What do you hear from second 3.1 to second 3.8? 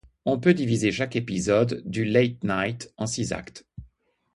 actes.